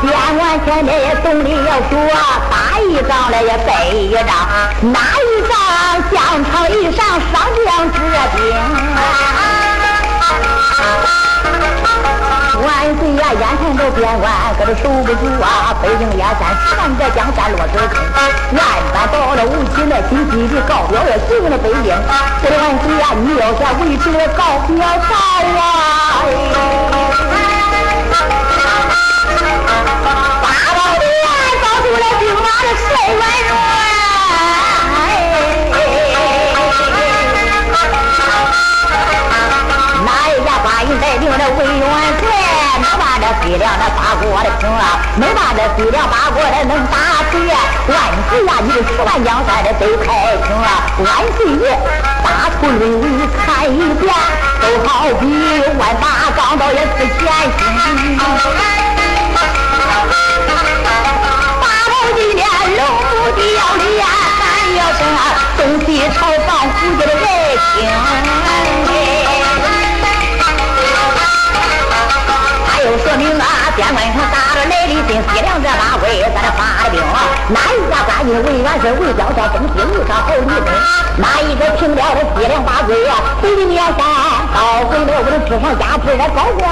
[0.00, 1.98] 边关前面也总得要说，
[2.50, 4.30] 打一仗来也背一仗，
[4.92, 5.52] 哪一仗
[6.12, 7.34] 疆场以上上
[7.66, 8.38] 将之兵。
[12.60, 15.74] 万岁呀，眼看着边关，可是守不住啊！
[15.82, 16.40] 北京燕山，
[16.70, 17.94] 全这江山落水坑。
[18.52, 18.58] 万
[18.94, 21.86] 般到了无锡那心急的告表也进了北京。
[22.42, 24.78] 这万岁呀，你要想维持了告表
[25.08, 25.58] 啥呀？
[32.58, 33.56] 兵马的帅万荣。
[41.00, 41.86] 带领的魏元
[42.18, 42.24] 帅，
[42.80, 46.96] 能把这西凉的八国的平啊，能把这西凉八国的能打
[47.30, 47.38] 退。
[47.86, 47.96] 万
[48.28, 50.06] 岁呀，你这十万江山的都开
[50.46, 50.66] 清啊！
[50.98, 51.06] 万
[51.36, 51.78] 岁爷，
[52.24, 52.26] 大
[52.58, 53.04] 图论为
[53.46, 54.14] 看一遍，
[54.60, 55.22] 都好比
[55.78, 57.20] 万马钢刀也是前
[57.58, 58.87] 行。
[62.78, 64.06] 金殿龙虎的要练，
[64.38, 64.42] 咱
[64.76, 65.02] 要是
[65.58, 67.18] 东西朝放福家的人
[67.74, 67.76] 情。
[72.78, 77.02] 就说明啊，边关上打着来的进西凉这八国在这发的兵，
[77.48, 80.70] 哪一家关进魏元帅魏将帅东西路上好立功？
[81.16, 83.16] 哪一个平了西凉八国呀？
[83.42, 83.98] 北京燕山
[84.54, 86.62] 到回了我的智上加持这高官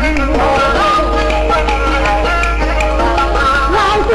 [0.00, 0.02] 升。
[3.70, 3.76] 万
[4.08, 4.10] 岁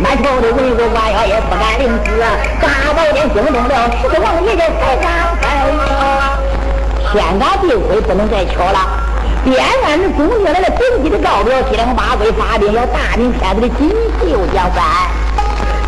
[0.00, 2.10] 满朝的文武官员也不敢领旨。
[2.60, 5.36] 大宝殿惊动了十个王爷的财长，
[7.12, 8.78] 天打地灰不能再巧了。
[9.44, 14.82] 边关的总督来了紧急的告表，西凉八国发兵要大明天子的锦绣江山。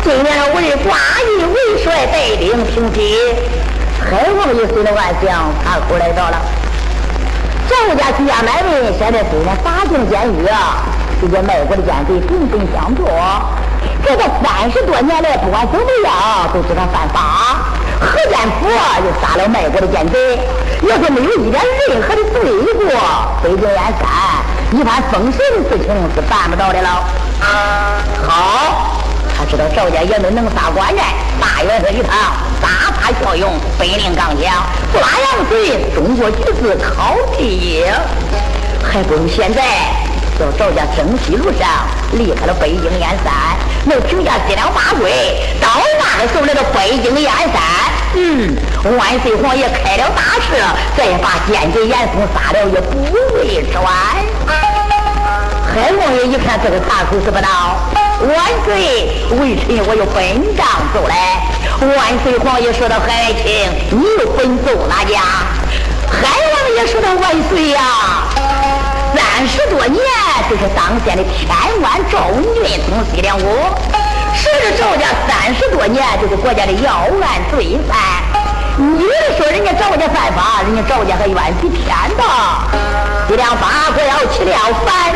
[0.03, 3.17] 今年为寡义为帅带领平西，
[4.09, 6.37] 海王爷随了万象，他苦来到了。
[7.69, 10.47] 赵家徐家买卖，现在虽然打进监狱。
[11.21, 13.07] 这些卖国的奸贼频频相助，
[14.05, 16.13] 这个三十多年来，不管怎么样，
[16.53, 17.63] 都知道犯法。
[18.01, 20.37] 何建福又杀了卖国的奸贼，
[20.81, 22.41] 要是没有一点任何的罪
[22.73, 22.83] 过，
[23.41, 24.03] 北京燕山
[24.73, 26.89] 一番风神的事情是办不到的了。
[28.27, 29.02] 好，
[29.49, 31.03] 知道赵家爷们能杀官寨，
[31.39, 32.11] 大元帅一趟，
[32.61, 37.85] 大发效用，本领刚强，不拉洋水，中国局势考第一，
[38.83, 39.63] 还不如现在。
[40.39, 41.69] 到赵家征西路上
[42.13, 43.31] 离开了北京燕山，
[43.85, 45.07] 能停下西凉八国。
[45.61, 47.61] 到那个时候来到北京燕山，
[48.15, 48.55] 嗯，
[48.97, 50.59] 万岁皇爷开了大事，
[50.97, 52.97] 再把间谍严嵩杀了也不
[53.35, 53.85] 为之晚。
[55.71, 57.77] 海王爷一看这个大口是不到，
[58.23, 61.43] 万岁，微臣我有本账走来。
[61.81, 65.19] 万岁皇爷说的：“海清，你又本奏哪家？”
[66.07, 67.81] 海王爷说的：“万岁呀。”
[69.13, 70.01] 三十多年，
[70.49, 71.47] 就是当先的天
[71.81, 73.51] 官赵文俊从西凉国，
[74.33, 77.97] 守着赵家三十多年，就是国家的要案罪犯。
[78.77, 79.03] 你
[79.37, 82.63] 说人家赵家犯法，人家赵家还冤比天大。
[83.27, 84.55] 西凉八国要起了
[84.85, 85.13] 反，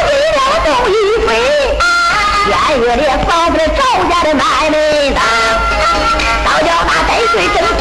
[0.00, 0.92] 八了地了动一
[1.26, 1.28] 飞，
[2.46, 5.20] 天月里嫂子赵家的南门当，
[6.44, 7.80] 到叫那得罪正气，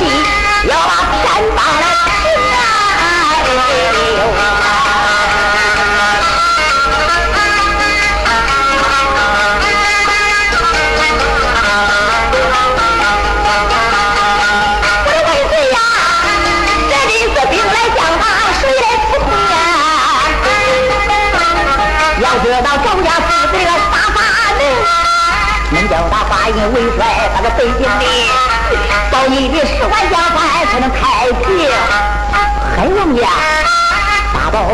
[0.67, 0.89] 要把
[1.21, 1.23] 天
[1.55, 2.08] 帮了。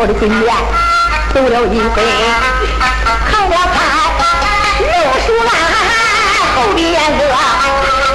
[0.06, 0.54] 大宝的金殿
[1.34, 2.00] 走了一回，
[3.28, 3.76] 看了看
[4.78, 4.86] 六
[5.26, 5.50] 叔案，
[6.54, 6.86] 后边
[7.18, 7.20] 个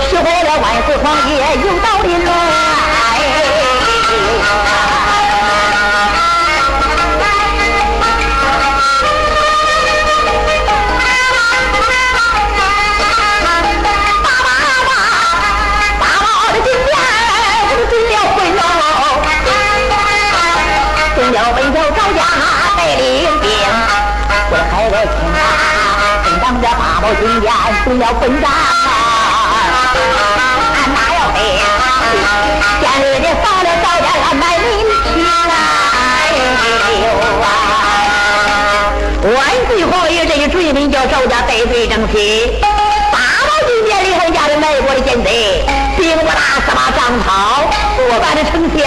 [0.09, 1.31] 是为了万岁皇爷
[27.19, 27.51] 今天
[27.83, 28.49] 总要分担，
[30.75, 31.37] 俺哪要得？
[32.79, 34.63] 今日的放了赵家俺买人
[35.03, 35.53] 情啊！
[36.31, 36.63] 哎
[37.01, 37.05] 呦
[37.43, 37.45] 啊！
[39.23, 39.35] 万
[39.67, 42.61] 岁皇爷这一追名叫赵家戴罪正气，
[43.11, 45.65] 八宝金殿李后家的卖国的奸贼，
[45.97, 46.33] 兵不大
[46.65, 47.29] 司马张涛，
[47.97, 48.79] 我班的丞相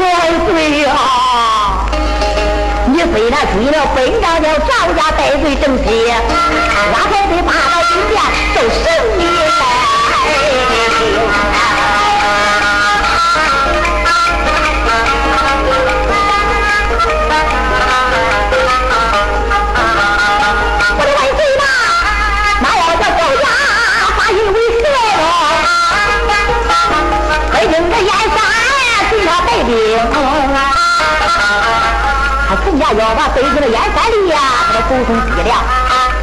[0.00, 0.02] 万
[0.46, 0.90] 岁呀！
[2.86, 4.24] 你虽然追了本章
[5.42, 5.84] 叫赵家戴罪正气，
[6.90, 8.14] 我还得八宝金殿
[8.54, 8.84] 受神
[9.18, 9.20] 命
[32.48, 34.11] 他陈家要把北京的燕山里呀，他的
[34.92, 35.56] 沟通计量，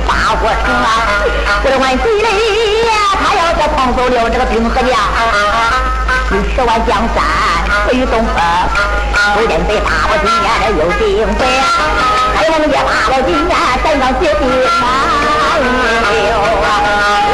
[0.08, 0.88] 大伙成了。
[1.64, 2.30] 这万岁嘞
[2.86, 4.90] 呀，他要再狂走了这个兵和将，
[6.30, 7.18] 几十万江山
[7.88, 8.36] 飞东风，
[9.34, 10.46] 不见被大宝金殿
[10.78, 11.42] 又定北，
[12.36, 14.70] 还望见大宝金殿山上结冰啊！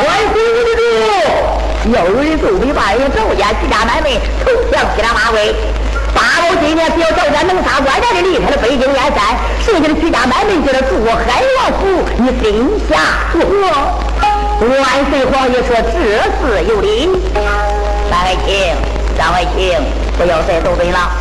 [0.07, 4.09] 万岁的主，有人奏北半夜赵家几家满门
[4.39, 5.53] 投降西凉马威。
[6.15, 14.65] 八宝今年只要赵家能杀关家的离开了北京燕山，剩下的徐家满门就是住海王府，你心下作何？
[14.65, 15.99] 万岁皇爷说这
[16.39, 17.09] 事有理。
[18.09, 18.73] 三位卿，
[19.17, 19.77] 三位卿，
[20.17, 21.11] 不要再斗嘴了。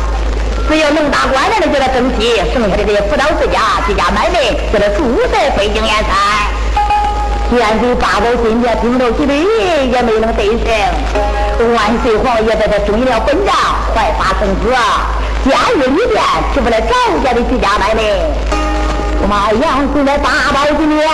[0.69, 6.54] 只要能打官家的，叫他争气；剩下的这些辅导之家、徐家满门，叫他住在北京燕山。
[7.51, 9.45] 元给八宝金殿听到几里
[9.91, 10.59] 也没能得行。
[11.73, 13.55] 万岁皇爷在这追了本帐，
[13.93, 14.73] 怀发圣旨，
[15.43, 16.21] 监狱里边
[16.53, 16.93] 去不了赵
[17.23, 18.01] 家的几家买卖。
[19.29, 21.07] 妈呀，现在八宝金殿，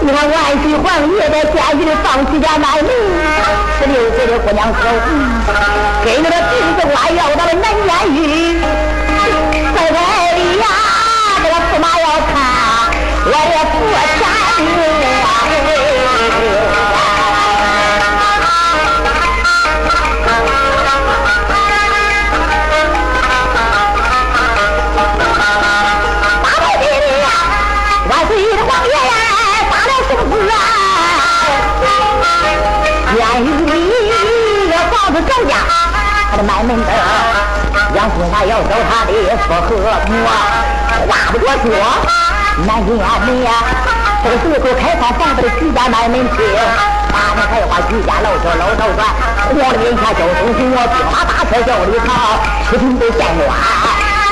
[0.00, 2.88] 你看万岁皇爷在监狱里放几家买卖，
[3.78, 4.74] 十六岁的姑娘手，
[6.04, 8.60] 给那个弟子官要到了南监狱，
[36.38, 36.86] 的满门灯
[37.96, 39.12] 杨驸马要找他的
[39.42, 39.74] 说和
[40.06, 40.14] 睦，
[41.10, 41.66] 话不多说，
[42.64, 43.50] 南京衙门呀，
[44.22, 46.36] 这个时候开放房的徐家满门厅，
[47.10, 49.02] 八面开花，徐家楼上楼头转，
[49.48, 52.08] 皇帝面前交通行我兵马大车叫里跑，
[52.70, 53.50] 视频都见官，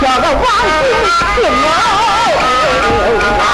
[0.00, 0.46] 叫个王
[1.34, 3.45] 进进哦。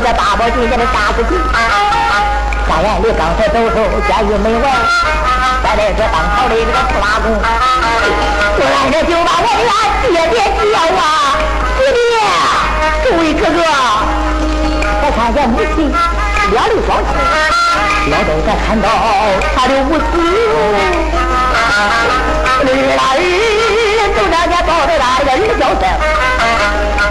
[0.00, 1.36] 不是八宝金殿的大司机，
[2.66, 3.76] 大院里刚才走出
[4.08, 4.66] 监狱门外，
[5.62, 7.36] 再来说当朝的这个驸马公，
[8.56, 10.40] 突然这就把我呀爹爹
[10.72, 11.36] 叫啊，
[11.76, 12.00] 爹爹，
[13.04, 13.60] 诸位哥哥，
[15.02, 15.92] 我看见母亲
[16.50, 17.12] 两泪双垂，
[18.08, 18.88] 我都在看到
[19.54, 20.16] 他的无私，
[22.64, 23.20] 儿啊儿，
[24.20, 25.82] 都让家抱着他这个儿叫声。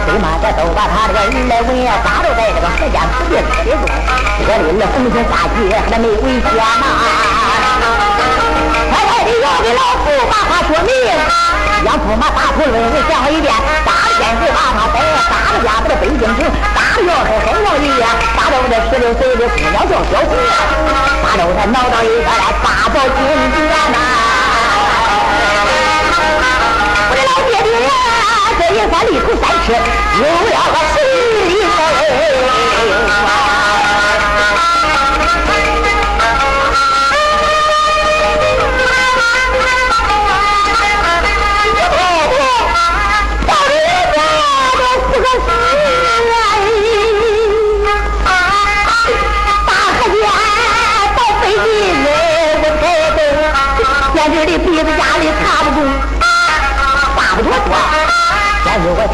[0.06, 3.90] 最妈这都把他这个儿来问呀，抓着在这个河间土地之中，
[4.46, 6.86] 这里了逢凶化吉，还没危险呐。
[8.94, 10.94] 快快的要给老夫把话说明，
[11.82, 13.50] 让驸马大头问问讲一遍。
[13.86, 15.02] 大仙子把他带
[15.34, 16.46] 大了家子北京城，
[16.78, 18.06] 大了还很容易呀。
[18.38, 20.38] 打着这十六岁的姑娘叫小红，
[21.26, 23.18] 打着我才挠到一个来八宝金
[23.50, 24.29] 殿呐。
[28.60, 30.96] 这一番里头三尺，有了个十
[31.50, 31.64] 一如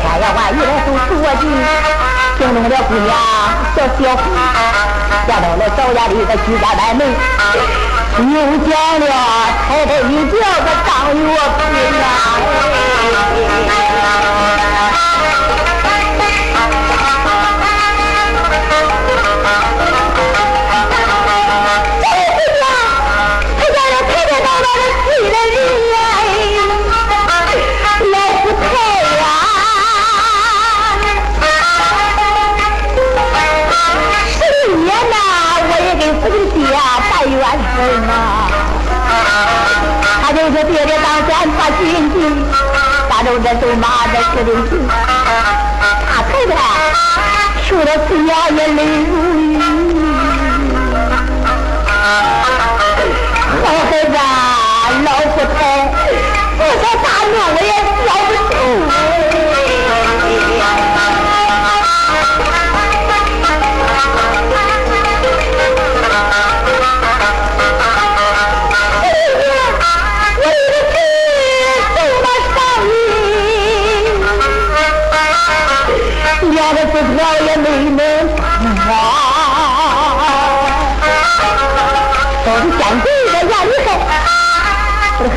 [0.05, 1.43] 果天要万一来都多金，
[2.37, 3.09] 惊动了姑娘
[3.75, 4.23] 小小红，
[5.27, 7.01] 吓到了赵家里的徐家大门，
[8.19, 8.69] 又见
[8.99, 9.09] 了
[9.67, 11.23] 太太一叫个张月
[11.57, 11.65] 平
[12.01, 12.05] 啊！
[43.45, 46.57] 着走马在树林去，大太太
[47.61, 48.79] 说的是呀眼泪。
[53.51, 54.17] 好孩子，
[55.05, 55.57] 老不太，
[56.57, 57.71] 不说大娘我也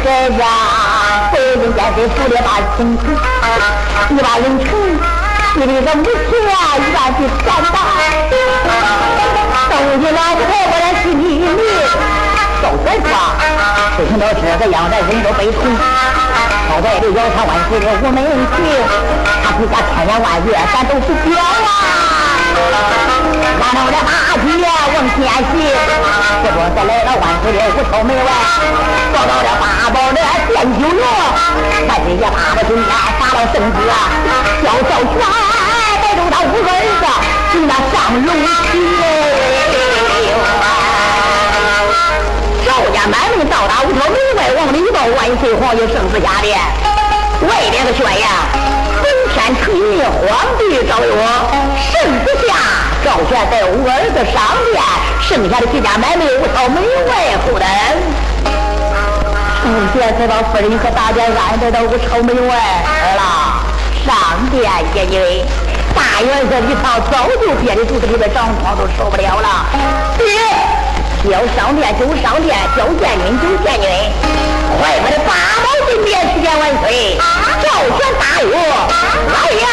[0.05, 0.43] 这孩子
[1.33, 3.02] 被人家给扶的把亲情，
[4.11, 4.67] 你把人成，
[5.55, 6.11] 你这个母亲
[6.49, 7.76] 啊，一把去担当。
[9.71, 11.23] 东西老婆婆的心里，
[12.62, 13.11] 都在说，
[13.97, 15.59] 事情都是这样的，人都悲痛。
[16.69, 18.17] 好在这腰缠万岁的无门
[18.55, 18.57] 情。
[19.43, 21.67] 他不管千言万语，咱都不讲啊！
[23.61, 24.47] 俺们的大姐
[24.95, 25.19] 王天
[25.50, 25.53] 喜，
[26.43, 28.31] 这不是来了万岁的五朝门外，
[29.12, 31.05] 找到了八宝的奠酒楼，
[31.88, 32.87] 万岁爷八宝今天
[33.19, 33.79] 发了圣旨，
[34.62, 35.12] 叫小泉
[36.03, 37.05] 带着他五个儿子，
[37.53, 38.29] 请他上楼
[38.71, 38.75] 去。
[42.65, 46.59] 赵家满门到达五朝门外，往里报万岁皇爷圣旨下殿，
[47.43, 48.29] 外边的宣扬。
[49.35, 50.19] 天成立皇
[50.59, 51.11] 帝诏曰：
[51.93, 51.93] 圣
[52.25, 52.55] 旨下，
[53.05, 54.83] 赵玄带五个儿子上殿，
[55.23, 57.12] 剩下的几家买卖无朝门外
[57.47, 57.67] 候等。
[59.62, 63.62] 赵玄知道夫人和大家安在到我朝门外，儿啦，
[64.05, 64.14] 上
[64.50, 64.62] 殿
[65.11, 65.45] 因为
[65.95, 69.67] 大元帅一趟早就憋的肚子里边长疮都受不了了。
[70.19, 70.26] 爹，
[71.31, 73.87] 要上殿就上殿，叫见君就见君，
[74.81, 77.19] 快快的八宝金殿去见万岁。
[77.62, 79.67] 赵玄大怒，哎呀，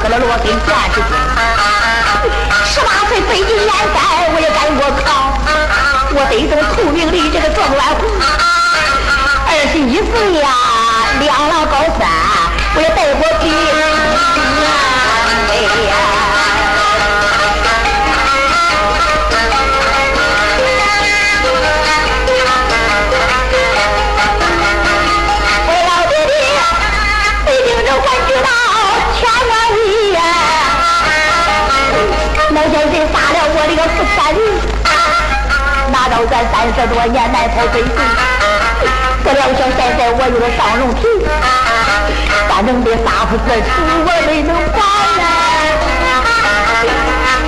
[0.00, 1.12] 好像刀割了罗根剑似的。
[2.64, 5.06] 十八岁北京联赛，我也敢我靠。
[6.12, 8.08] 我得中透明的这个状元红。
[9.46, 10.39] 二十一岁
[36.80, 37.92] 十多年来跑北京，
[39.22, 41.04] 这两小现在我有了上龙梯，
[42.48, 43.68] 咋能的杀不自出，
[44.00, 44.80] 我没能办
[45.20, 45.22] 呢？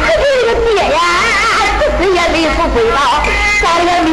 [0.04, 0.12] 这
[0.44, 1.00] 个爹呀，
[1.80, 3.24] 这次也没出归老，
[3.62, 4.10] 找了个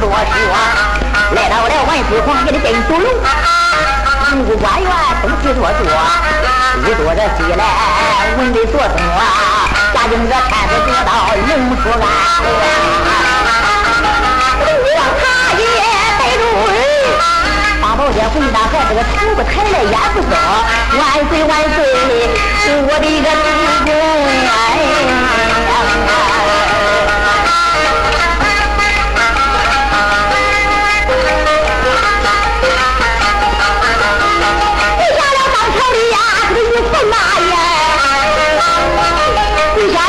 [0.00, 0.16] 多说，
[1.36, 3.06] 来到了万岁皇爷的殿酒楼，
[4.32, 4.88] 文武官员
[5.20, 5.84] 东西坐坐，
[6.80, 7.62] 一桌子西来，
[8.38, 8.88] 文的坐坐，
[9.92, 12.02] 家境这看着得到龙书案，
[14.96, 15.24] 王大
[15.60, 15.62] 爷
[16.18, 16.72] 带着儿，
[17.82, 19.52] 八宝殿回答还这个头不抬
[19.84, 20.32] 眼不睁，
[20.98, 21.78] 万岁万岁，
[22.88, 23.36] 我的一个主
[23.84, 23.88] 公
[24.48, 24.58] 哎。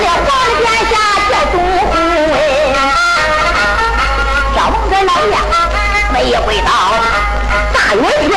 [0.01, 0.29] 了，皇
[0.59, 0.93] 殿下
[1.29, 1.93] 叫东湖
[2.33, 2.37] 哎，
[4.55, 5.33] 赵公公老爷
[6.11, 6.15] 没
[6.45, 6.69] 回到
[7.73, 8.31] 大元帅，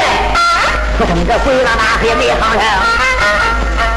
[0.98, 2.62] 不等这归了哪个也好嘞？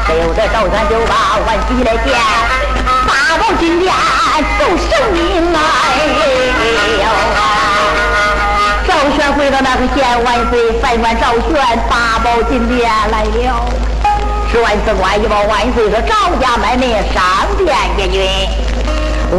[0.06, 1.12] 只有这赵宣就把
[1.46, 2.08] 万岁来见，
[3.06, 3.86] 八宝金匾
[4.58, 5.56] 奏圣名啊。
[8.86, 13.87] 赵宣回到那个县万岁，反官赵宣八宝金匾来了。
[14.50, 17.22] 十万司官一报万岁说：赵家买卖上
[17.58, 18.26] 殿见君。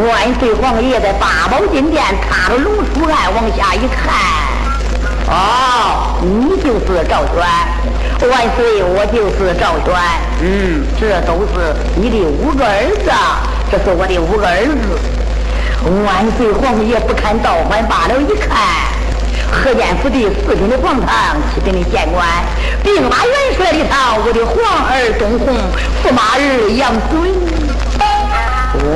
[0.08, 4.14] 万岁皇爷在八宝金殿踏着龙书案往下一看。
[5.28, 7.42] 哦，你就是赵玄，
[8.30, 9.98] 万岁，我就是赵玄。
[10.42, 13.12] 嗯，这都是你的五个儿子，
[13.72, 15.00] 这是我的五个儿子。
[16.06, 18.58] 万岁，皇爷不看倒还罢了，一看
[19.52, 22.26] 河间府第四品的皇堂，七品的县官，
[22.84, 24.56] 兵马元帅里头，我的皇
[24.88, 25.58] 儿东红，
[26.04, 27.34] 驸马儿杨衮。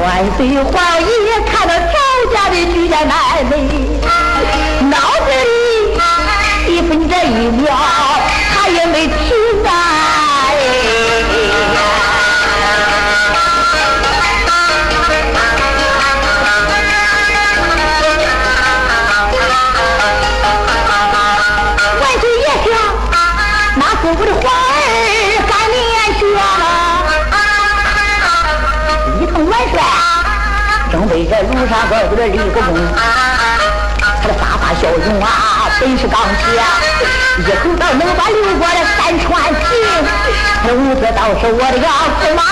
[0.02, 1.06] 万岁，皇爷
[1.46, 1.98] 看到赵
[2.34, 3.52] 家的居家男美，
[4.90, 5.54] 脑子里。
[6.66, 7.76] 一分这一秒，
[31.64, 32.76] 对着庐山高头的李国公，
[34.22, 35.72] 他的发发笑容啊！
[35.80, 36.62] 本是钢铁，
[37.40, 39.64] 一口刀能把六国的山川平，
[40.68, 42.44] 这五子到手我的个驸马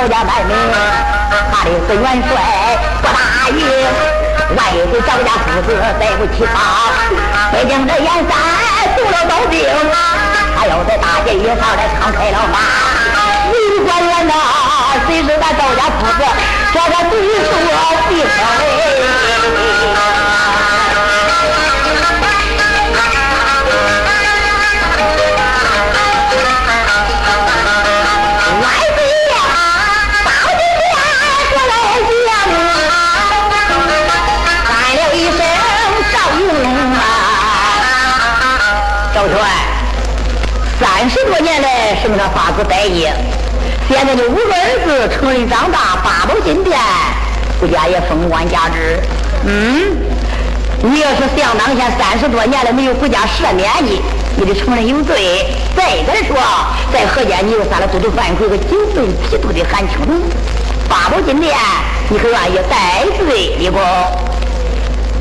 [0.00, 0.56] 赵家百名，
[1.52, 2.32] 怕的是元帅
[3.02, 3.60] 不答应。
[4.56, 6.56] 万一给赵家父子对不起他，
[7.52, 8.32] 北京这燕山
[8.96, 9.60] 中了刀兵，
[10.56, 12.56] 他要在大街上来敞开了马，
[13.52, 14.32] 你官员呐，
[15.06, 16.24] 谁是咱赵家父子？
[16.72, 17.52] 说他对手
[18.08, 18.26] 必胜。
[42.10, 43.12] 年来生上发子百业，
[43.88, 46.76] 现在的五个儿子成人长大，八宝金殿，
[47.60, 48.98] 国家也封官加职。
[49.46, 49.96] 嗯，
[50.82, 54.02] 你要是想当前三十多年来没有国家赦免你，
[54.36, 55.46] 你得承认有罪。
[55.76, 56.36] 再者说，
[56.92, 60.20] 在河间你又杀了都督范奎和九岁匹兔的韩青龙，
[60.88, 61.56] 八宝金殿，
[62.08, 63.78] 你可愿意戴罪的不？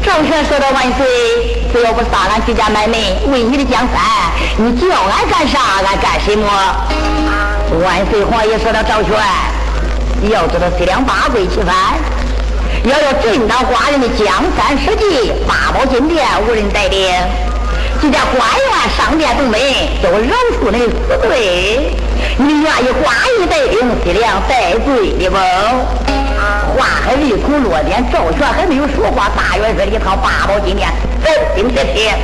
[0.02, 2.98] 赵全说道：“万岁，只要不杀俺居家买卖，
[3.32, 4.02] 为你的江山，
[4.58, 6.48] 你叫俺干啥，俺干什么。”
[7.86, 9.14] 万岁，皇爷说道：“赵全，
[10.22, 11.76] 你要知道四两八贵其番，
[12.84, 14.28] 要要正当寡人的江
[14.58, 17.08] 山社稷，八宝金殿无人带领，
[18.02, 19.60] 几家官员上殿登门，
[20.02, 21.96] 叫我饶恕你死罪，
[22.38, 25.38] 你愿意寡人带领四两带罪的不？”
[26.76, 30.90] 话还未曾落点，赵全还没有说话，大元帅一套八宝金殿，
[31.24, 32.18] 走进这天，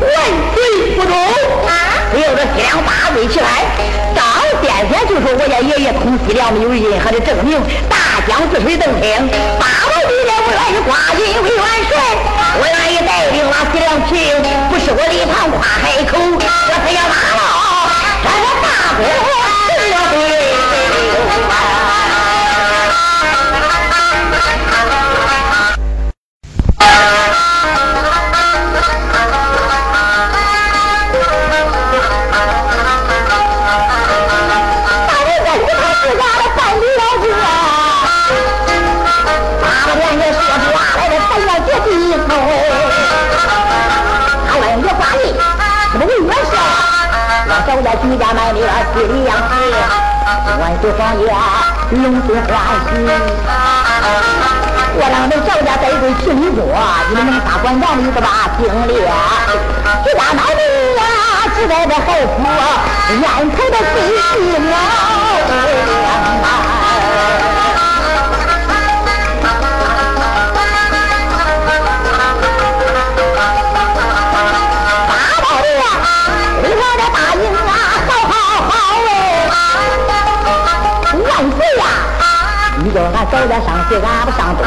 [0.00, 0.08] 万
[0.54, 0.56] 岁
[0.96, 1.12] 不中，
[2.12, 3.64] 只要这西凉八岁起来，
[4.14, 4.22] 张
[4.62, 9.26] 先生就说我家爷爷通西凉没有任何的证明，大江自水登天，
[9.58, 11.92] 八宝金殿我愿意挂印为元帅，
[12.58, 14.12] 我愿意带领那西凉平，
[14.70, 17.40] 不是我李唐夸海口，我非要打了
[18.22, 18.66] 这个大
[18.98, 19.00] 国
[56.32, 56.64] 家带队去你国，
[57.08, 58.94] 你们能打管家里的把精力？
[60.04, 60.62] 居家买卖
[60.96, 61.02] 呀，
[61.54, 62.30] 只在这海府，
[63.20, 64.76] 眼头的飞机啊！
[82.92, 84.60] 叫俺早点上去，俺不上东。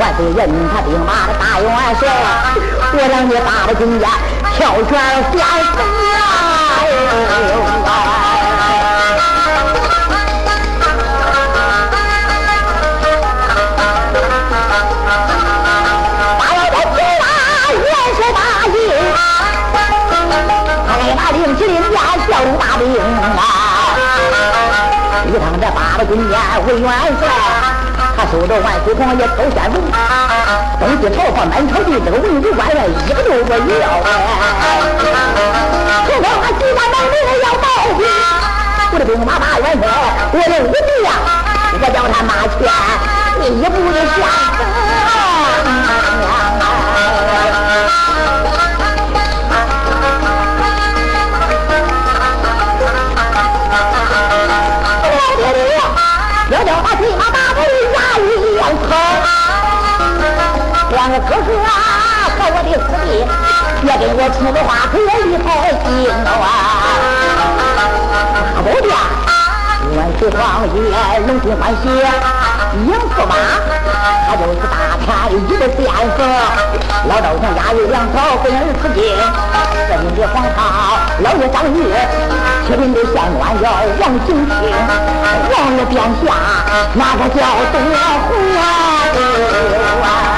[0.00, 1.68] 八宝殿万岁人他兵马的大元
[2.00, 2.08] 帅，
[2.94, 4.08] 我让你打了金家
[4.56, 4.58] 跳
[4.88, 4.90] 泉
[5.30, 5.76] 下死
[6.16, 6.16] 啊！
[22.30, 22.84] 叫大兵
[23.36, 23.38] 啊！
[25.26, 26.32] 一趟这八路军连
[26.66, 27.22] 为元帅，
[28.30, 29.82] 他收着万岁皇爷头先锋，
[30.78, 33.56] 东西朝方满朝的这个文武官员一个都不要
[34.04, 34.06] 哎！
[36.06, 37.66] 何况他几万能力要报
[37.98, 38.00] 兵，
[38.92, 39.84] 我的兵马大元帅，
[40.32, 41.10] 我的武帝呀，
[41.74, 42.62] 我叫他马前
[43.52, 44.18] 一步的下
[44.56, 44.58] 死。
[56.50, 57.49] 要叫把骑马打的牙
[58.70, 58.90] 一样疼，
[60.92, 61.68] 两个哥哥啊
[62.38, 63.10] 和我的师弟
[63.84, 65.44] 也跟我出的话可里头
[65.82, 66.46] 行啊！
[68.54, 68.94] 大宝殿，
[69.96, 70.40] 万岁皇
[70.74, 70.78] 爷
[71.26, 71.84] 龙心欢喜，
[72.76, 73.34] 迎驸马
[74.30, 75.82] 他就是大天一的先
[76.16, 76.18] 生，
[77.08, 79.02] 老道上压有粮草分儿吃尽，
[79.88, 80.58] 这里的黄桃
[81.18, 81.76] 老爷张玉。
[82.64, 83.66] 七品的县官叫
[83.98, 84.54] 王景清，
[85.50, 86.30] 王爷殿下
[86.94, 87.74] 那个叫多
[88.28, 88.30] 虎
[90.00, 90.29] 啊！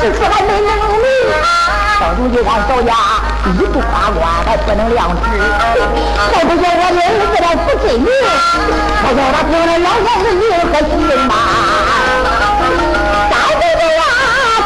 [0.00, 0.70] 今水落石出还没能
[1.02, 1.06] 力，
[2.00, 2.90] 到如今俺少爷。
[3.52, 5.22] 一不夸官还不能量职，
[6.32, 8.08] 还不叫我的儿子来扶进你，
[9.02, 10.92] 还叫他听了老爷的言和信
[11.26, 11.34] 吗？
[13.30, 14.02] 大哥哥呀，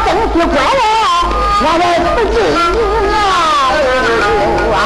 [0.07, 0.83] 真是乖了，
[1.63, 2.57] 我来扶进你
[4.71, 4.77] 啊！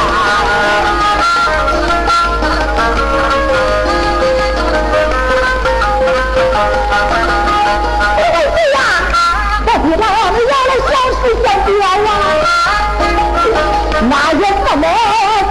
[14.80, 14.86] 那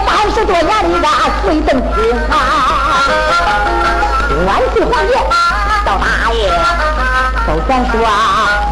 [0.05, 1.07] 三十多年的个
[1.43, 1.95] 水灯之
[2.31, 2.33] 啊，
[4.45, 5.13] 万岁皇爷
[5.85, 6.49] 到大爷，
[7.45, 7.93] 都咱说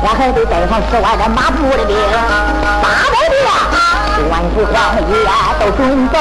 [0.01, 1.95] 我还得带上十万的马步的兵，
[2.81, 3.35] 八百的
[4.31, 4.73] 万岁皇
[5.11, 5.13] 爷
[5.59, 6.15] 都准备，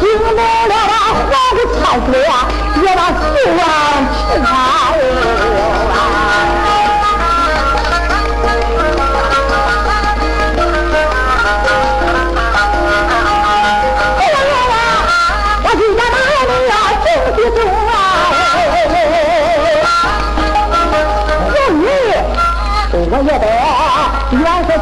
[0.00, 0.74] 惊动了那
[1.16, 2.30] 皇的千岁呀，
[2.82, 3.20] 也把四
[3.56, 3.60] 万
[4.28, 4.52] 吃开。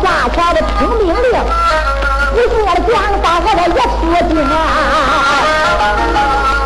[0.03, 1.15] 下朝的听命令，
[2.35, 4.55] 你说的讲法我的也说尽啊。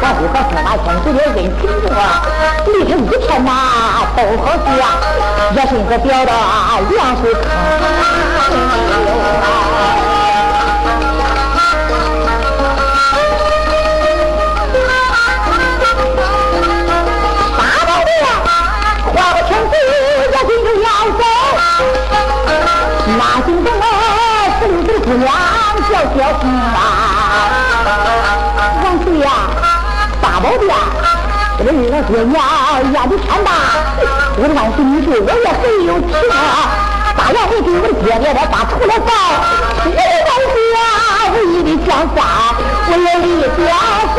[0.01, 1.89] 我不和司马迁祖的恩情多，
[2.67, 3.49] 立成一天呐
[4.17, 4.85] 都好事啊，
[5.57, 6.31] 也是个表达
[6.91, 7.43] 梁水坑。
[23.07, 23.85] 那姓什么？
[24.61, 25.29] 十六岁姑娘
[25.91, 26.77] 叫小红啊！
[28.83, 29.29] 王岁呀，
[30.23, 30.65] 大宝殿，
[31.59, 32.35] 这个二姑娘
[32.93, 33.51] 压力山大，
[34.39, 36.35] 我的万岁，你说我也很有气啊！
[37.17, 39.09] 大王，你给我的爹爹的把出来放，
[39.85, 40.79] 我的万岁呀，
[41.35, 42.19] 唯一的想法，
[42.89, 43.69] 我也立下
[44.15, 44.17] 功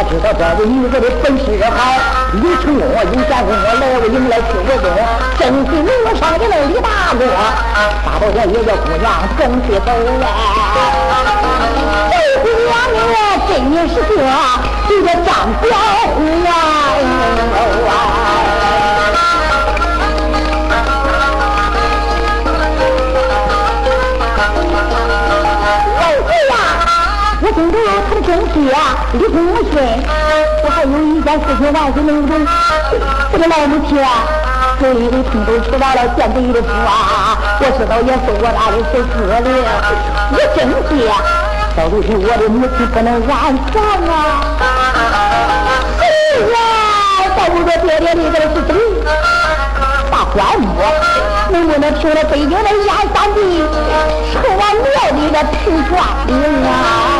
[0.00, 1.76] 他知道这位女子的本事好，
[2.32, 4.88] 李成功有贤公，来我迎来去我中，
[5.36, 6.88] 真是名上的那李大
[7.20, 7.22] 哥。
[8.02, 9.92] 大宝殿也叫姑娘恭喜走
[10.24, 10.26] 啊！
[12.10, 13.12] 这姑娘呢，
[13.46, 13.52] 真
[13.90, 14.24] 是个，
[14.88, 15.28] 这个张
[15.60, 15.68] 表
[16.16, 16.16] 红
[16.48, 16.56] 啊！
[28.20, 28.78] 听着他的兄弟啊，
[29.14, 29.34] 李公
[29.72, 29.74] 顺，
[30.62, 32.30] 我还有一件事情万岁能容。
[33.32, 33.90] 我的老母亲
[34.80, 36.88] 手里的听都吃完了，见得的福啊！
[37.60, 39.48] 我知道也是我那里是子灵，
[40.32, 40.74] 我真的
[41.76, 43.74] 到如今我的母亲不能安详
[44.08, 44.12] 啊！
[46.00, 46.02] 是
[46.52, 46.56] 呀，
[47.36, 48.70] 到不着爹爹里边是谁？
[50.10, 50.66] 大官府
[51.52, 53.38] 能不能听了北京的燕三弟，
[54.32, 55.92] 从俺庙里的评传
[56.26, 56.34] 令
[56.66, 57.19] 啊？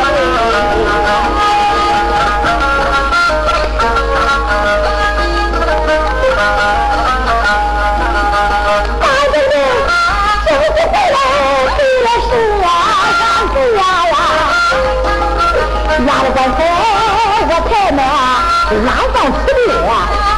[18.70, 19.60] 拉上此地，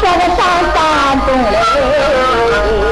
[0.01, 0.41] 叫我上
[0.73, 0.75] 山
[1.27, 2.92] 东嘞。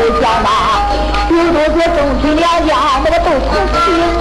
[0.00, 0.88] 回家吧，
[1.28, 2.72] 有多些东西两家，
[3.04, 3.52] 那个都成
[3.84, 4.19] 亲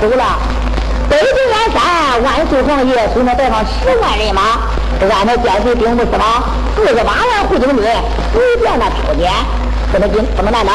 [0.00, 0.24] 走了，
[1.08, 4.42] 北京燕山万岁皇爷虽然带上十万人马，
[5.00, 6.44] 俺的奸贼兵不是吗？
[6.76, 7.94] 四十八万护军队，
[8.32, 9.30] 随便的挑拣，
[9.92, 10.72] 不能进，不能难倒。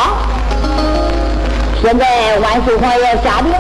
[1.82, 3.54] 现在万岁皇爷下令，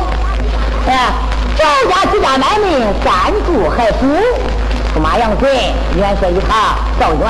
[0.88, 1.12] 哎，
[1.58, 4.08] 赵家几家买命，三住还补。
[4.96, 5.52] 驸马杨顺、
[5.96, 7.28] 元帅一堂、赵元、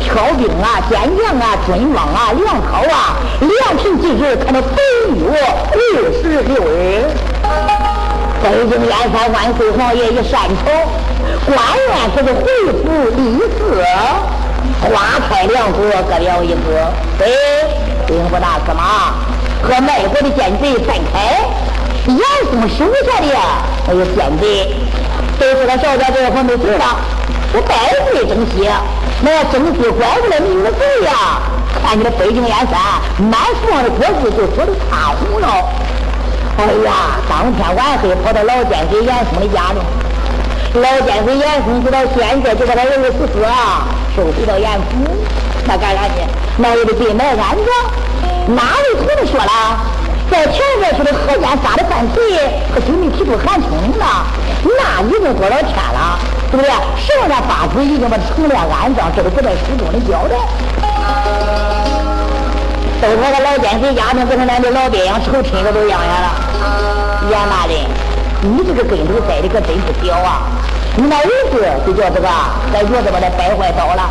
[0.00, 4.82] 挑兵啊、坚将啊、尊王啊、粮草啊，两平今日他们北
[5.16, 5.30] 约
[5.74, 7.29] 六十六人。
[8.42, 10.70] 北京燕山万岁皇爷一上朝，
[11.44, 11.56] 官
[11.88, 13.84] 员可是回复立嗣，
[14.80, 16.90] 花开两朵，各表一个。
[17.20, 17.24] 哎，
[18.06, 19.12] 兵部大司马
[19.62, 21.44] 和卖国的奸贼散开，
[22.06, 22.18] 严
[22.50, 23.26] 嵩手下的
[23.86, 24.74] 那个奸贼。
[25.38, 26.96] 都说他赵家这个房子走了，
[27.52, 27.74] 我百
[28.10, 28.68] 岁征西，
[29.20, 31.42] 那要征西拐过来没有罪呀！
[31.82, 32.78] 看你的北京燕山
[33.30, 35.46] 满树上的果子就说的差红了。
[36.58, 39.82] 哎呀，当天晚黑跑到老奸贼严嵩的家中，
[40.82, 45.08] 老奸贼严嵩知道现在就把他儿子死死啊，收回到严府，
[45.66, 46.22] 那干啥去？
[46.58, 48.54] 那也得备埋安葬。
[48.54, 49.80] 哪位同志说了？
[50.30, 52.20] 在前边说的河间杀的范贼，
[52.72, 54.04] 可就没提出韩冲呢。
[54.62, 56.18] 那已经多少天了，
[56.50, 56.70] 对不对？
[56.98, 61.79] 剩下八子已经把成了安葬，这都不在书中的交代。
[63.00, 66.28] 都说他老奸贼家中跟他两的老爹一样，仇亲的都养下了。
[67.30, 67.74] 严大人，
[68.42, 70.42] 你这个跟头栽的可真不小啊！
[70.96, 72.28] 你那儿子就叫这个，
[72.72, 74.10] 在院子把他败坏倒了。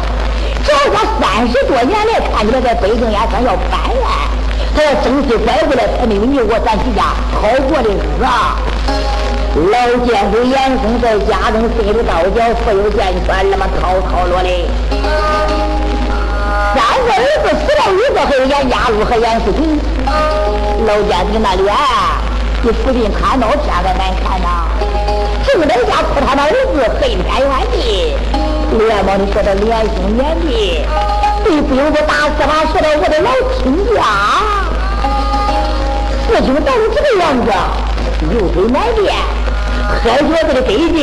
[0.65, 4.08] 这家三十多年来，看起来在北京也算要翻了。
[4.75, 8.58] 他要争气拐过来，才没有你我咱几家好过的日子啊！
[9.54, 14.65] 老奸贼严嵩在家中睡着刀脚，富有健全，那么滔滔落泪。
[16.69, 17.45] 三个儿子
[18.60, 19.80] 死了一个，还有严家禄和严世平。
[20.86, 21.76] 老奸贼那脸，
[22.62, 24.67] 比福晋看到天还难看呐！
[25.45, 28.15] 正在家哭他那儿子恨天怨地，
[28.78, 30.86] 连忙的说他连兄连弟，
[31.43, 33.98] 对兵部大司马说的我的老亲家。
[36.28, 37.52] 事情到了这个样子，
[38.34, 39.13] 又非难辨。
[39.89, 40.98] 喝着这个北京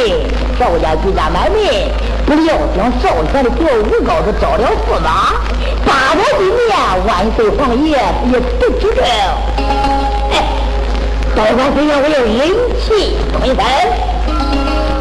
[0.58, 1.90] 赵家几家买卖，
[2.24, 5.34] 不料将赵全的表五告子招了驸马，
[5.86, 6.68] 八宝金殿
[7.06, 7.96] 万岁皇爷
[8.32, 9.02] 也不知道。
[10.32, 10.44] 哎，
[11.34, 12.28] 百官虽然我要忍
[12.80, 13.56] 气吞声。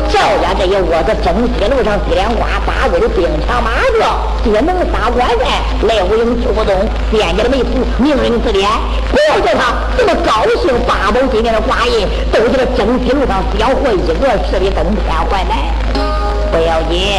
[0.08, 5.44] 赵家这一窝子征西路上西凉瓜，大威的兵强马壮，也能杀官在，
[5.86, 6.74] 来无影去不动，
[7.12, 8.70] 边家的媒婆明人指点，
[9.12, 10.72] 不要叫他这么高兴。
[10.88, 15.74] 八宝金殿的寡人都在这征西路上想活一个，势必登天还来。
[16.50, 17.12] 不要紧，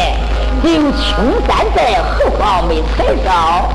[0.63, 1.01] 有青
[1.47, 3.69] 山在，何况没柴烧？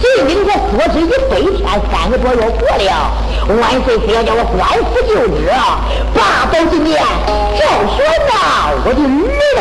[0.00, 2.82] 仅仅这说是一百天，三个多月过了，
[3.60, 5.50] 万岁非要叫我官复就职，
[6.14, 7.00] 八宝金殿
[7.58, 7.60] 赵
[7.94, 8.32] 玄呐，
[8.84, 9.24] 我的女
[9.56, 9.60] 儿，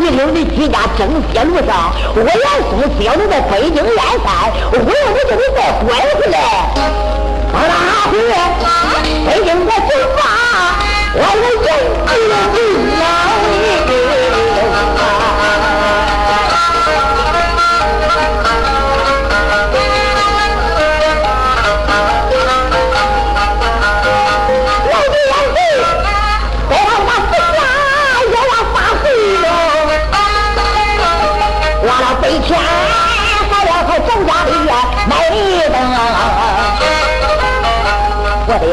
[0.00, 2.26] 一领的居家征西路上，我严
[2.68, 4.26] 嵩非要能在北京燕山，
[4.72, 6.36] 我要你就得再拐回来。
[7.52, 8.10] 好了，阿
[9.26, 10.20] 北京的军阀，
[11.14, 11.20] 我。
[12.10, 13.17] 我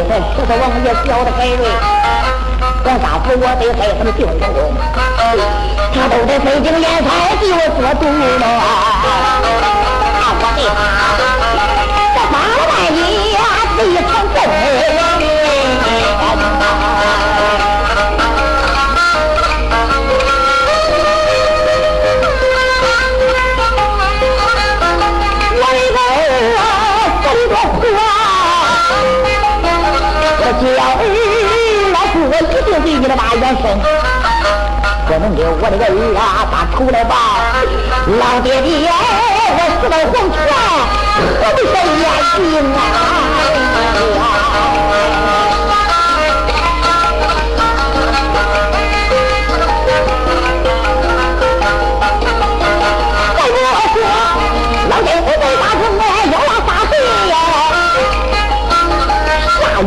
[0.08, 1.66] 王爷交的海瑞，
[2.86, 4.46] 王大夫我得给他们舅舅，
[5.94, 7.10] 他都得费尽脸财
[7.42, 8.46] 替我做主了。
[10.22, 10.60] 我的，
[30.56, 31.04] 叫儿
[31.92, 33.64] 老夫我一定给你的把元生，
[35.06, 37.14] 不能给我的个儿啊把仇来吧。
[38.08, 38.90] 老爹爹，
[39.58, 40.36] 我死到黄泉，
[41.42, 42.40] 何不是眼睛
[42.74, 42.78] 啊？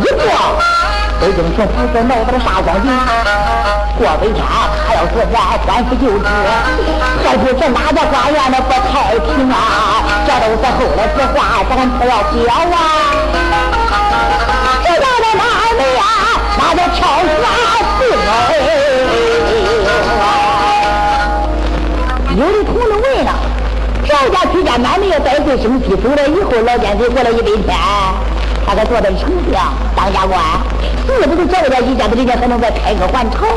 [0.00, 0.12] 一个
[1.20, 2.88] 北京城府子闹到了啥光景？
[3.98, 4.40] 过北天
[4.86, 6.24] 他要是在官府就职，
[7.24, 9.56] 还不是哪家官员的不太平啊？
[10.24, 11.36] 这都是后来之话，
[11.68, 12.78] 咱不要ပြော啊！
[14.84, 15.42] 这要的哪
[15.74, 16.02] 里呀？
[16.56, 17.28] 那叫挑选
[17.98, 18.00] 四
[22.36, 23.32] 有的同志问了：
[24.06, 27.76] 赵家居家满没有带罪生气，走了以后，老奸贼过了一百天，
[28.68, 30.38] 他可做的丞相、当家官。
[31.08, 33.48] 是不是这个一家子人家还能再开个还朝？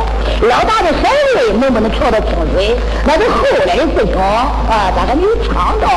[0.47, 2.78] 老大的海瑞能不能调到清水？
[3.06, 4.88] 那是后来的事情啊！
[4.95, 5.88] 咱还没有尝到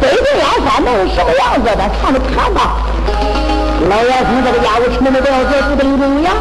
[0.00, 2.80] 北京燕山能什么样子，咱尝着看吧。
[3.90, 6.32] 老爷从这个家伙吃那么多，这住的有没有呀？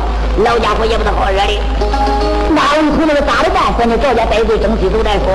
[0.46, 1.60] 老家伙也不是好惹的。
[2.56, 3.74] 那我们从那个咋的办？
[3.78, 5.28] 反正赵家带罪征西都在说。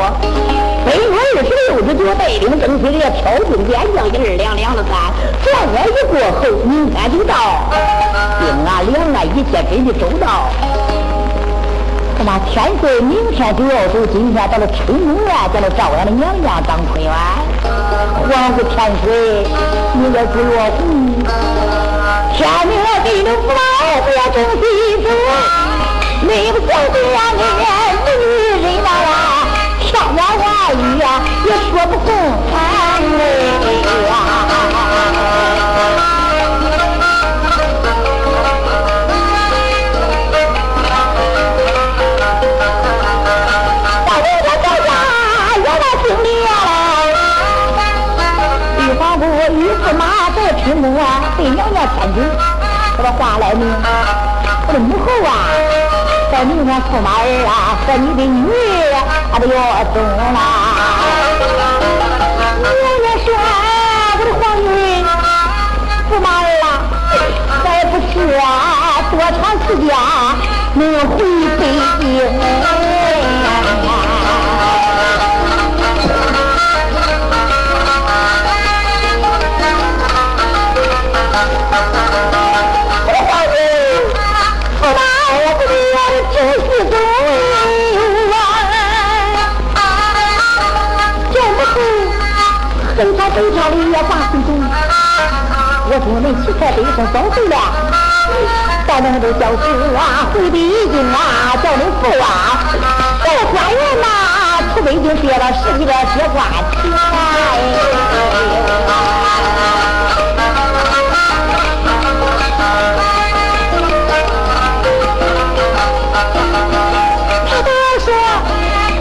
[0.86, 4.92] 北国二十六日就带领征西人挑兵点将一二两两的三，
[5.44, 7.34] 转眼一过后，明天就到。
[8.38, 10.48] 兵啊粮啊，一切准备周到。
[12.18, 17.12] 他妈天岁明天就要走，今天到了春宫院见了赵阳的娘娘张坤元。
[17.62, 19.46] 皇姑天水，
[19.94, 20.80] 你个朱月红，
[22.32, 23.54] 天明了给你福报，
[24.00, 24.62] 不要征西
[25.04, 25.08] 走。
[26.22, 27.42] 你不想这样的
[31.46, 32.08] 也说不通。
[32.52, 32.58] 哎
[34.08, 34.12] 呀！
[44.06, 44.90] 大人家赵家
[45.56, 46.48] 有那经理呀，
[48.78, 49.22] 玉皇姑
[49.54, 50.02] 玉驸马
[50.34, 51.00] 在听宫啊，
[51.36, 52.16] 对娘娘千金，
[52.96, 53.64] 这个话来呢，
[54.66, 55.30] 我的母后啊。
[56.32, 58.94] 在明天驸马儿啊，和你的女儿
[59.32, 59.54] 他都要
[59.94, 61.05] 走了。
[62.72, 63.26] 娘娘说
[64.18, 64.66] ：“我的皇女，
[66.10, 66.66] 驸马儿啊，
[67.62, 68.14] 还不说，
[69.10, 69.88] 多长时间
[70.74, 71.14] 能回
[71.58, 71.60] 北
[72.00, 72.04] 京？”
[93.36, 94.48] 正朝北朝里也挂心中，
[95.88, 97.54] 我说恁七彩北风早走了，
[98.88, 99.62] 到那都叫师
[99.94, 100.56] 啊，回北
[100.88, 102.24] 京啊，叫恁父啊，
[103.22, 104.08] 到官员呐，
[104.74, 106.46] 出北京憋了十几个接官
[117.44, 117.68] 他都
[118.00, 118.06] 说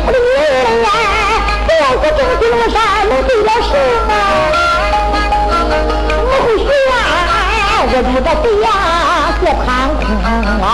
[0.04, 0.44] 我的女儿
[0.84, 0.88] 呀，
[1.66, 2.76] 不要在正经上。
[3.08, 3.72] 我对了事
[4.10, 4.25] 啊，
[7.86, 8.68] 啊，我遇到对呀，
[9.40, 10.04] 别贪空
[10.60, 10.68] 啊。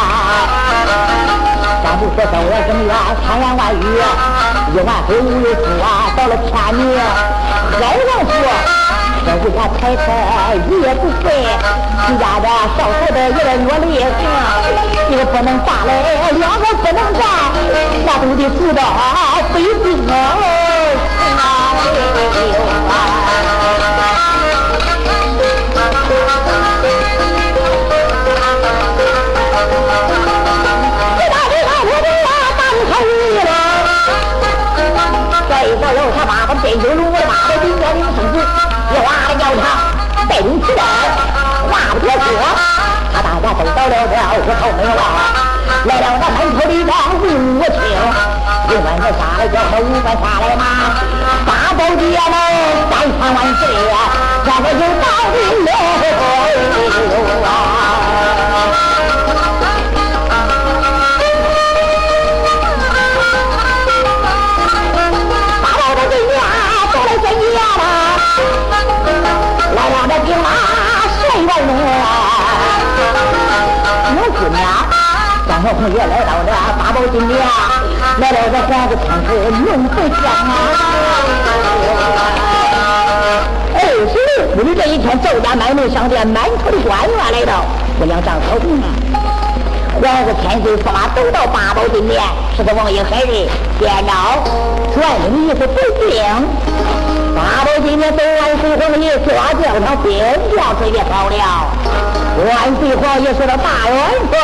[1.83, 3.83] 咱不说等我什么呀，千言万语，
[4.71, 5.85] 一万回无有数啊。
[6.15, 6.79] 到了天明，
[7.75, 8.33] 海王说，
[9.25, 11.27] 这为啥财财一夜不分？
[12.07, 12.47] 徐家的
[12.77, 14.23] 少头的有点落泪行，
[15.11, 17.21] 一个不能打来，两个不能战，
[18.05, 18.81] 那都得知道
[19.53, 19.67] 北京
[43.61, 44.99] 虎头没忘，
[45.85, 47.23] 来了那满头的张五
[47.61, 47.69] 清，
[48.67, 50.63] 一问这下来叫他五官下来嘛，
[51.45, 52.37] 八宝殿喽，
[52.89, 53.61] 三千万岁，
[54.45, 55.35] 这个就到底
[55.65, 55.69] 了。
[57.45, 57.49] 啊！
[75.61, 76.51] 张小红也来到这
[76.81, 77.39] 八宝金殿，
[78.19, 79.29] 来了这皇子天子
[79.63, 80.49] 龙凤香啊！
[83.75, 84.13] 哎，是
[84.57, 87.63] 为了这一天，赵家满门商店满头的官员来到，
[87.99, 88.89] 姑娘张小红啊！
[90.01, 92.19] 皇子千岁驸马都到八宝金殿，
[92.57, 93.47] 是个王爷海瑞
[93.79, 94.41] 见到，
[94.95, 96.23] 传令一是不定。
[97.35, 100.17] 八宝金殿，万岁皇爷抓教堂兵
[100.49, 101.35] 调这也好了。
[102.49, 103.99] 万岁皇爷说到大元
[104.31, 104.39] 帅，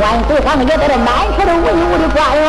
[0.00, 2.44] 万岁皇爷在这满朝的文武的官员。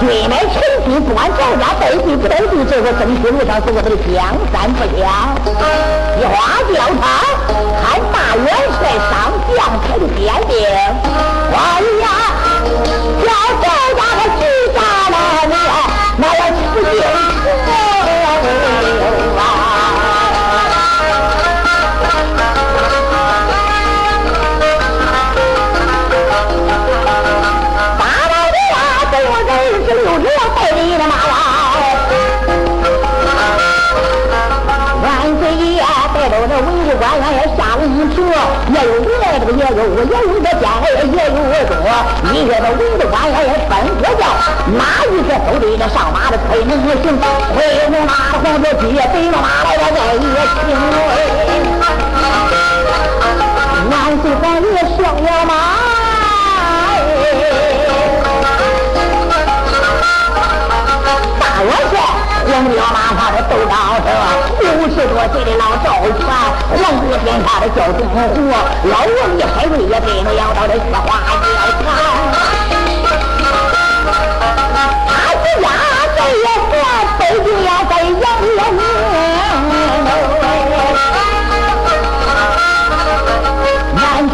[0.00, 4.16] 军美陈军不管赵家背地不背地，这个征西路上是我的江
[4.50, 5.00] 山不响。
[6.18, 6.34] 一花
[6.68, 7.02] 轿他
[7.80, 8.46] 看大元
[8.78, 9.12] 帅上
[9.54, 10.52] 将台的点兵，
[11.52, 11.56] 哎
[12.00, 12.06] 呀，
[13.20, 13.28] 叫
[13.60, 13.64] 赵
[13.94, 14.40] 家的旗
[14.74, 14.78] 下
[15.10, 15.14] 来
[15.46, 15.54] 了，
[16.16, 16.88] 那要出兵
[37.00, 38.20] 官员也下了一车，
[38.68, 38.92] 也有
[39.24, 41.32] 来的，也有也有这监卫，也有
[41.64, 41.88] 多。
[42.30, 44.22] 一个的文的官员也分国叫，
[44.76, 47.16] 哪一个都得那上马的推门而行，
[47.56, 50.68] 推着马的黄着鸡，背着马来了在也行。
[53.90, 55.54] 万岁皇爷上了马。
[61.40, 61.72] 大元
[62.60, 64.06] 帅，皇帝马上的都到这，
[64.76, 65.86] 五十多岁的老赵
[66.18, 66.20] 全，
[66.76, 68.52] 皇帝天下的叫东湖，
[68.84, 69.08] 老王
[69.38, 71.08] 爷海瑞也跟着要到这雪花
[71.40, 71.46] 街
[71.80, 71.88] 上。
[75.08, 75.64] 他是家
[76.16, 76.72] 这也算
[77.18, 78.24] 北京呀，在杨
[78.56, 78.60] 满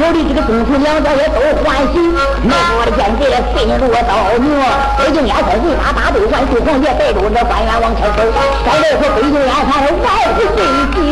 [0.07, 1.99] 朝的这个公子两家也都欢喜，
[2.47, 4.55] 那我的见贼心如刀牛。
[4.95, 8.23] 北京烟台人马大队万岁皇爷带着这官员往前走，
[8.63, 10.07] 再来说北京烟台万
[10.39, 10.63] 岁进
[10.95, 11.11] 京。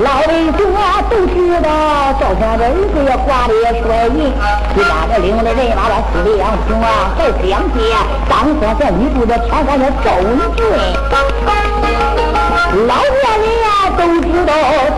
[0.00, 1.68] 老百姓啊都知道，
[2.16, 7.84] 赵天的儿子也挂的也帅印，一家子领着人马往四里阳平啊，再相接，
[8.30, 10.64] 当先在你住的天山的周文俊。
[12.86, 13.12] 老年
[13.42, 14.80] 人呀都知道。